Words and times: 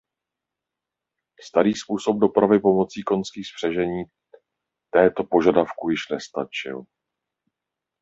Starý 1.41 1.73
způsob 1.73 2.17
dopravy 2.17 2.59
pomocí 2.59 3.03
koňských 3.03 3.47
spřežení 3.47 4.03
této 4.89 5.23
požadavku 5.23 5.89
již 5.89 6.09
nestačil. 6.11 6.83